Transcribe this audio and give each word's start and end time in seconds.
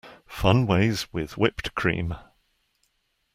Fun 0.25 0.65
ways 0.65 1.13
with 1.13 1.37
whipped 1.37 1.75
cream. 1.75 2.15